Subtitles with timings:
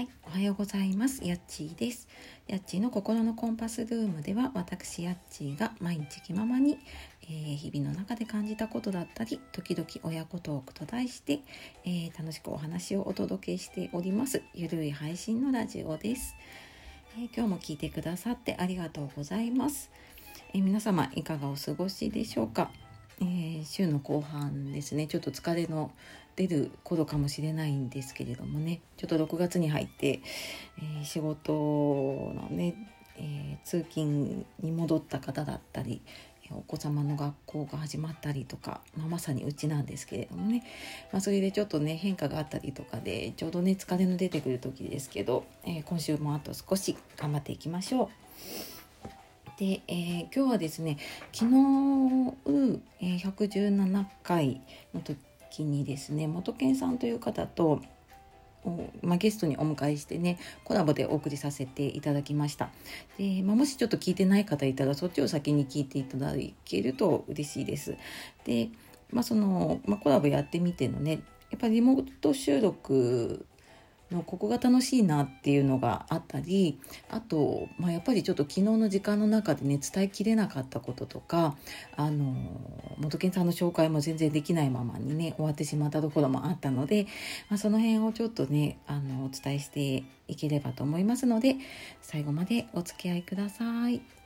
[0.00, 1.22] はい、おはようございます。
[1.26, 2.08] やっちーです。
[2.48, 6.78] やっちーの心のコンパスルームでは、私やっちーが毎日気ままに、
[7.24, 11.40] えー日々の中で感じたことだったり、時々親子トークと題して、
[11.84, 14.40] えー楽しくお話をお届けしております。
[14.54, 16.34] ゆるい配信のラジオです。
[17.18, 19.90] えー今日も聞いてくださってありがとうございます。
[20.54, 22.70] え皆様いかがお過ごしでしょうか？
[23.20, 25.06] えー週の後半ですね。
[25.06, 25.92] ちょっと疲れの
[26.36, 28.80] 出る頃かもしれないんですけれどもね。
[28.96, 30.20] ちょっと6月に入って、
[30.78, 32.74] えー仕事のね、
[33.16, 36.00] えー通勤に戻った方だったり
[36.52, 40.64] お子様の学校が始まったりとか、まあ、まさにうちなんですけれどもね、
[41.12, 48.79] まあ、それでちょっとね変化があったりとかでちょうどね疲れの出てくる時ですけど、え今週もあと少し頑張っていきましょう。
[49.60, 50.96] で、えー今日はですね
[51.34, 52.34] 昨日、
[53.00, 54.62] えー117回
[54.94, 57.82] の時にですね元健さんという方と、
[59.02, 62.70] まあ、ゲストにお迎えしてねコラボでお送りさせていただきました。
[63.18, 66.32] で、まあ、もしちょっと聞いてない方いたらそっちを先に聞いていただ
[66.64, 67.96] けると嬉しいです。
[68.46, 68.70] で、
[69.10, 71.20] まあそのまあ、コラボやってみてのね
[71.50, 73.44] やっぱりリモート収録
[74.10, 81.56] のここが楽しいなっていうのがあったりあと、まあ、やっぱりちょっと昨日の時間の中でね伝えきれなかったこととか
[81.96, 82.34] あの
[82.98, 87.06] 元健さんの紹介も全然できないままにね終わってしまったところもあったので、
[87.48, 91.56] まあ、その辺をちょっとねあのお伝えしていければと思いますので
[92.00, 94.19] 最後までお付き合いください。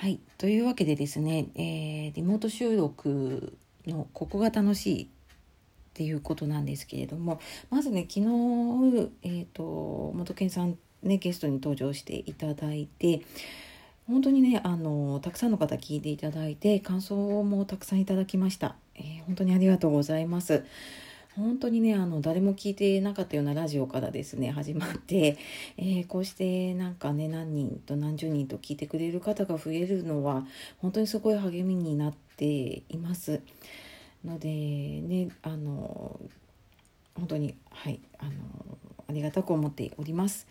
[0.00, 3.52] はい、というわけでですね、えーリモート収録
[3.86, 5.06] のここが楽しいっ
[5.92, 13.20] ていうことなんですけれどもまずね昨日、えー、と元健さんねゲストに登場していただいて
[14.06, 20.64] 本当にねあのたくさんの方聞いていただいて感想もたくさんいただきました、えー本当にありがとうございます。
[21.36, 25.38] 本当にねあの誰も聞いてなかったようなラジオからですね始まって、
[25.76, 30.44] えーこうしてなんかね何人と何十人と聞いてくれる方が増えるのは
[30.78, 33.40] 本当にすごい励みになっています。
[34.24, 36.20] のでねあの
[37.14, 38.30] 本当にはいあの
[39.08, 40.46] ありがたく思っております。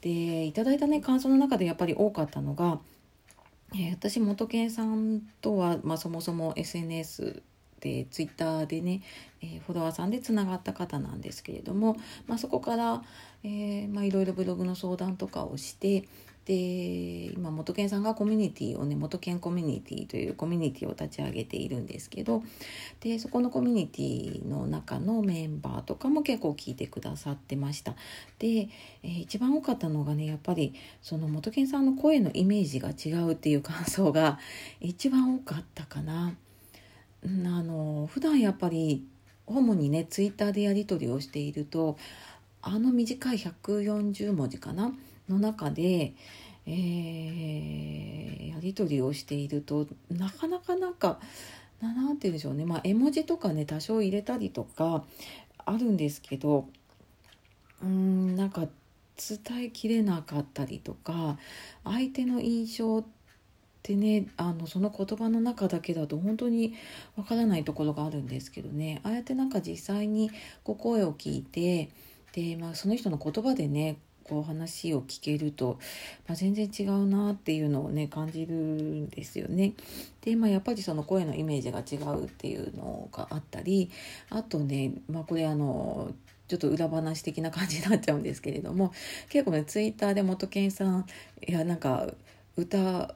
[0.00, 2.80] でいただいたね感想の中でやっぱり多かったのが、
[3.74, 7.42] えー私元健さんとは、まあ、そもそも SNS
[7.80, 9.02] でツイッターでね、
[9.40, 11.96] えーフォロワーさんでつながった方なんですけれども、
[12.26, 13.02] まあ、そこから、
[13.44, 16.04] えーまあ、いろいろブログの相談とかをして
[16.48, 16.54] で
[17.34, 22.42] 今元健さんがコミュニティをね元健コミュニティというコミュニティを立ち上げているんですけど
[23.00, 27.94] でそこのコミュニティの中のメンバーとかも結構聞いてくださってました
[28.38, 28.70] で、
[29.02, 30.72] えー一番多かったのがねやっぱり
[31.02, 34.38] その元健さんの声のイメージが違うっていう感想が
[34.80, 36.32] 一番多かったかな。
[37.24, 39.04] あの普段やっぱり
[39.46, 41.96] 主にねツイッターでやり取りをしていると
[42.62, 44.92] あの短い140文字かな
[45.28, 46.14] の中で、
[46.66, 48.18] えー
[48.58, 51.20] やり取りをしているとなかなかなんか
[51.80, 52.64] ななんて言うんでしょうね。
[52.64, 55.04] まあ絵文字とかね多少入れたりとか
[55.64, 56.66] あるんですけど
[57.82, 58.66] うんなんか
[59.16, 61.38] 伝えきれなかったりとか
[61.84, 63.17] 相手の印象って
[63.88, 66.74] でねあのその言葉の中だけだと本当に
[67.16, 70.30] わからないところがあるんですけどねああやってなんか実際に
[70.62, 71.88] こう声を聞いて
[72.32, 75.78] で、まあ、その人の言葉でねこう話を聞けると、
[76.26, 79.72] まあ、全然違うなっていうのをね感じるんですよね。
[80.20, 83.90] で、まあ、やっぱりその声のイメージが違うっていうのがあったり
[84.28, 86.12] あとね、まあ、これあの
[86.46, 88.92] ちょっと裏話的な感じになっちゃうんですけれども
[89.30, 91.06] 結構ねツイッターで元健さん
[91.46, 92.06] いやなんか
[92.58, 93.14] 歌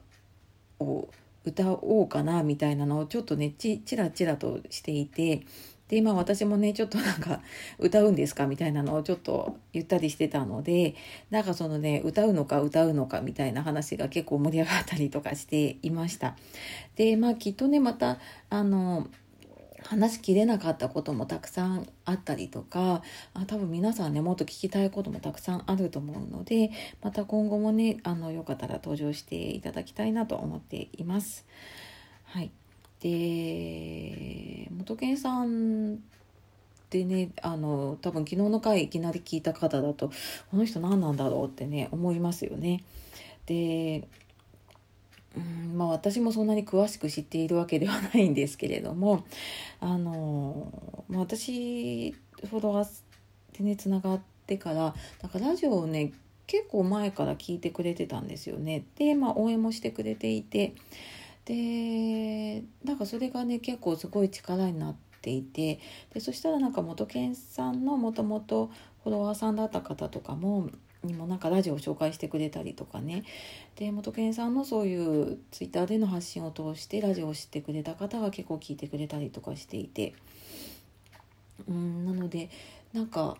[0.83, 1.09] を
[1.45, 5.45] 歌おうかなみたいなのをちょっとねちちらちらとしていて
[5.89, 7.41] で今私もねちょっとなんか
[7.77, 10.95] 歌うんですかみたいなのをちょっと言ったりしてたので
[11.29, 16.35] なんかそのね歌うのか歌うのかみたいな話が結構盛り上がったりとかしていました。
[16.95, 18.19] でまあきっとねまた
[18.49, 19.07] あの
[19.85, 23.01] 話しきれなかったこともたくさんあったりとか
[23.33, 26.71] あ多分皆さんねもっと聞きたいこともたくさんあると思うので
[27.01, 31.45] また今後もねあのよかったら登場していただきたいなと思っています。
[32.25, 32.51] はい、
[33.01, 35.99] で元健さん
[36.89, 40.11] でねあの多分昨日の回いきなり聞いた方だと
[40.51, 42.83] この人何なんだろうってね思いますよね。
[43.45, 44.07] で
[45.35, 49.25] うんまあ、私もそんなに詳しく知っているわけではないんですけれども
[49.79, 52.87] あの、まあ、私フォロワー
[53.57, 56.13] でねつながってからなんかラジオをね
[56.45, 58.83] 結構前から聞いてくれてたんですよね。
[58.97, 60.75] で、まあ、応援もしてくれていて
[61.45, 65.79] でなんかそれがね結構すごい力になっていて
[66.13, 68.69] でそしたらなんか元健さんのもともと
[69.03, 70.69] フォロワーさんだった方とかも
[71.03, 73.23] にもなんかラジオを紹介してくれたりとかね。
[73.75, 80.13] で元健さんのそういうツイッターでの発信を通してラジオを知ってくれた方が結構聞いてくれたりとかしていて。
[81.67, 82.49] うんなので
[82.93, 83.37] なんか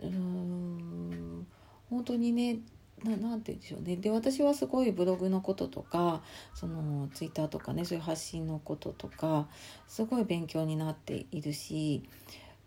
[0.00, 1.46] うん
[1.90, 2.58] 本当にね
[3.04, 3.96] ななんて言うんでしょうね。
[3.96, 6.22] で私はすごいブログのこととか
[6.54, 9.48] そのツイッターとかねそういう発信のこととか
[9.88, 12.02] すごい勉強になっているし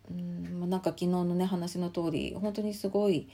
[0.10, 3.28] うんなんか昨日のね話の通り本当にすごい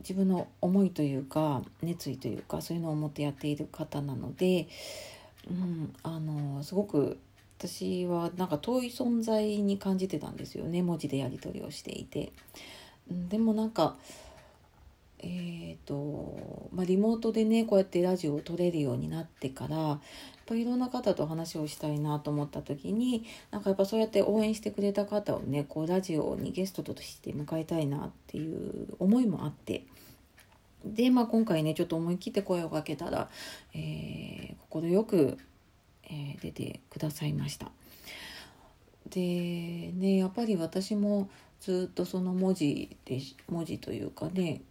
[0.00, 4.68] 自分の思いというか熱意というかそういうのを持ってやっている方なので、
[5.50, 7.18] うん、あのすごく
[7.58, 12.32] 私はなんか遠い存在に感じてたんですよね文字でやり取りをしていて。
[13.10, 13.96] でもなんか
[15.20, 19.98] えーとまあ、リモートでねこうやってラジオを撮れるようになってからやっ
[20.46, 29.84] ぱいろんな方と話をしたいなと思った時になんかやっぱそうやって応援してくれた方をねこうラジオにゲストとして迎えたいなっていう思いもあって
[30.84, 33.28] で、まあ、今回ねちょっと思い切って声をかけたら
[33.72, 35.36] 快、えー、く、
[36.04, 37.70] えー、出てくださいました。
[39.10, 39.20] で
[39.94, 41.30] ねやっぱり私も
[41.60, 44.62] ずっとその文字で文字というかね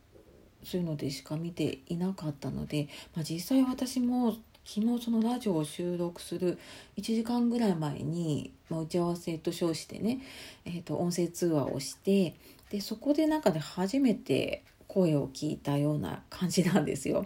[0.64, 6.60] そういうのでしか見ていなかったので、まあ、実際私も昨日そのラジオを収録する
[6.98, 10.20] 1時間ぐらい前に、まあ、打ち合わせと称してね、
[10.66, 12.36] えー、と音声通話をして
[12.70, 17.26] でそこで中で初めて声を聞いたような感じなんですよ。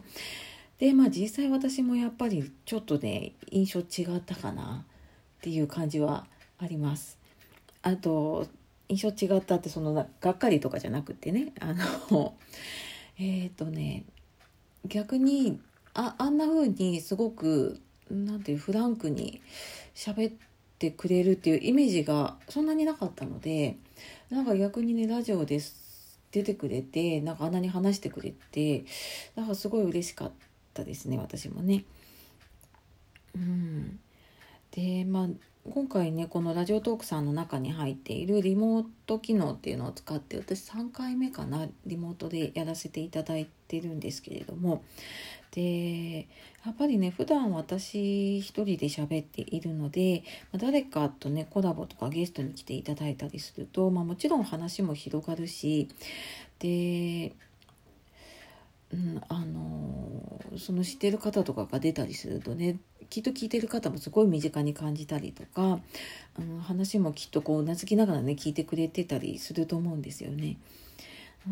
[0.77, 6.27] でまあ実際私もやっぱりちょっとね印象違ったかなっていう感じは
[6.59, 7.17] あります。
[7.81, 8.47] あと
[8.87, 11.73] 印象違ったってそのがっかりとかじゃなくてねあ
[12.11, 12.35] の
[13.21, 14.03] えっ、ー、とね
[14.87, 15.59] 逆に
[15.93, 17.79] ああんな風にすごく
[18.09, 19.41] なんていうフランクに
[19.93, 20.33] 喋っ
[20.79, 23.77] てくれるっていうイメージがそんなになかったので
[24.31, 25.59] なんか逆にねラジオで
[26.31, 28.85] 出てくれてなんかあんなに話してくれて
[29.35, 30.31] なんかすごい嬉しかっ
[30.73, 31.83] たですね私もね。
[33.35, 33.99] うん、
[34.71, 35.27] でまあ
[35.69, 44.83] 今回ねこのラジオトークさんの中に入っているリモート機能っていうのを使って私3回目かなリモートでやらせていただいてるんですけれども。
[45.51, 46.27] で
[46.65, 50.23] やっぱりね普段私一人で喋っているので
[50.57, 55.89] 誰かとねコラボとかゲストに来ていただいたりすると、まあ、もちろん話も広がるし
[56.59, 57.33] で
[58.93, 62.77] うん、あのその知ってる方とかが出たりするとね
[63.09, 65.79] きっと聞いてる方もすごい身近に感じたりとか、
[66.39, 70.57] うん、話もきっとこううなずきながらね聞いてくれてたりすると思うんですよね。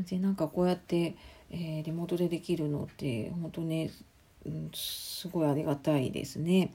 [0.09, 1.15] でなんかこうやって、
[1.49, 3.89] えー、リモートでできるのって本当ね、
[4.45, 6.73] うん、すごいありがたいですね。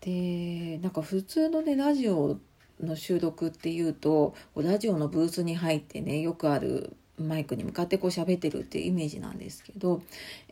[0.00, 2.38] でなんか普通のねラジオ
[2.80, 10.02] の収録っていうとラジオのブースに入ってねよくあるマイクに向かってこう喋ってるっていうイメージなんですけど、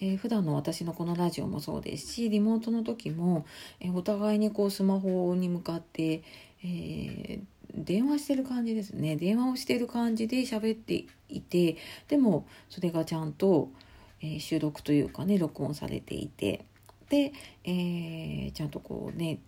[0.00, 3.46] えー、普段の私のこのラジオもそうですしリモートの時も、
[3.80, 6.22] えー、お互いにこうスマホに向かって、
[6.64, 7.42] えー、
[7.74, 9.16] 電話してる感じですね。
[9.16, 11.76] 電話をしてる感じで喋っていて
[12.08, 13.70] でもそれがちゃんと、
[14.22, 16.64] え、収録というかね録音されていて
[17.08, 17.32] で、
[17.64, 19.38] え、ちゃんとこうね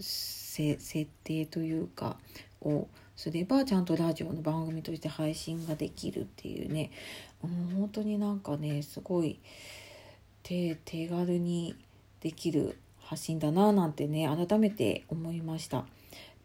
[0.00, 0.76] 設
[1.24, 2.16] 定というか
[2.62, 2.88] を
[3.20, 6.90] すればちゃんとラジオの番組として配信ができるっていうね、
[7.44, 9.38] うん、本当になんかねすごい
[10.42, 11.76] 手手軽に
[12.22, 15.84] できる発信だななんてね改めて思いました。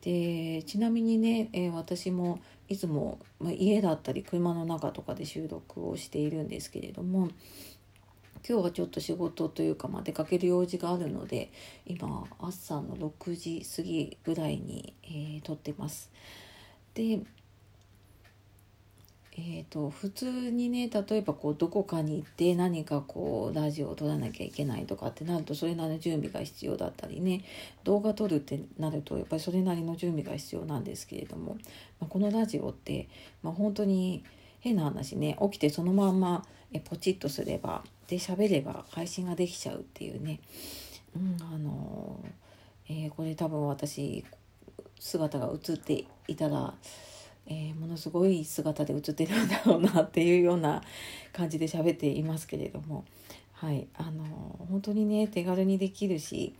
[0.01, 7.29] でちなみにね、えー、私もいつも、まあ、家だったり車の中とかで収録をしているんですけれども
[8.45, 11.53] 今日はちょっと仕事というか、まあ、出かける用事があるので
[11.85, 16.11] 今朝の6時過ぎぐらいに、えー、撮ってます。
[16.95, 17.21] で
[19.37, 27.43] えーと、普通にね例えばこうどこかに行って何かこうラジオを撮らなきゃいけないとかってなるとそれなりの準備が必要だったりね
[27.83, 31.57] 動画撮るってなるとやっぱりそれなりの準備が必要なんですけれども、
[31.99, 33.09] まあ、このラジオって、
[33.43, 34.23] まあ、本当に
[34.61, 40.39] 変な話ね起きてそのまんまえポチッとすればで喋れば配信ができちゃうっていうね、
[41.13, 42.19] うん、あの
[42.87, 44.23] えー、これ多分私
[44.99, 46.73] 姿が映っていたら、
[47.47, 50.81] えー、ものすごい姿で映ってるんだろうなっていうような
[51.31, 53.05] 感じで喋っていますけれども、
[53.53, 54.23] はい、あの
[54.69, 56.55] 本当にね手軽にできるし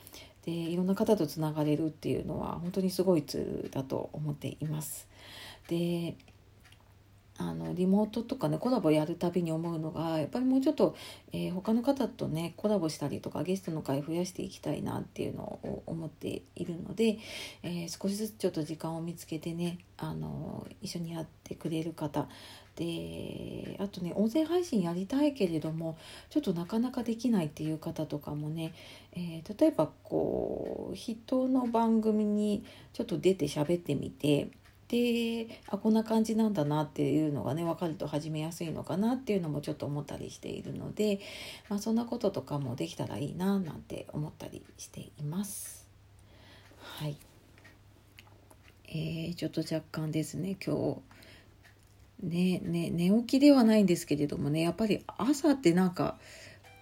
[0.46, 5.08] でいろんな方とつながれるっていうのは本当にすごいツールだと思っています。
[5.68, 6.16] で
[7.38, 10.96] あのリモートとかねコラボやるたびに思うのがやっぱりもうちょっと、
[11.34, 17.18] えー、他の方とねコラボしたりとかゲストの会増やしていきたいなっていうのを思っているので、
[17.62, 22.28] えー、少しずつちょっと時間を見つけてねあの一緒にやってくれる方。
[22.76, 25.98] であとね音声配信やりたいけれども
[26.30, 28.74] ちょっとなかなかできないっていう方とかもね、
[29.14, 34.50] えー、例えばこう人の番組にちょっと出て喋ってみて
[34.88, 41.20] であこんな感じなんだなっていうのがね分かると始めやすいのかなっていうのもちょっと思ったりしているので、
[41.70, 45.88] まあ、そんなこととかもできたらいいななんて思ったりしています。
[46.80, 47.18] はい
[48.88, 51.02] えー、ちょっと若干ですね今
[52.22, 56.18] 日ねね寝起きではないんですけれどもねやっぱり朝ってなんか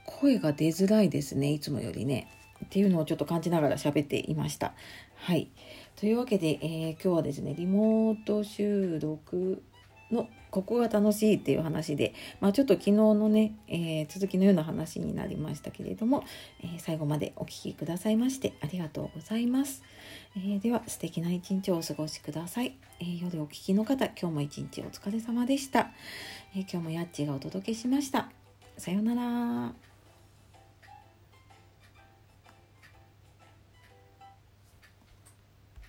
[0.06, 2.28] 声が出づらいですねいつもよりね
[2.66, 4.74] っていうのをちょっと感じながら喋っていました。
[5.16, 5.50] はい。
[5.96, 9.62] というわけで、えー、今日はですね、リモート収録
[10.12, 16.24] のここが楽しいっていう話で、まあ、ちょっと昨日のね、えー、続きのような話になりましたけれども、
[16.62, 19.82] えー、最後までお聴きくださいましてありがとうございます。
[20.36, 22.78] えー、では素敵な一日をお過ごしください。
[23.00, 25.92] え夜お聴きの方、今日も一日お疲れ様でした。
[26.56, 28.30] え今日もやっちがお届けしました。
[28.78, 29.93] さようなら。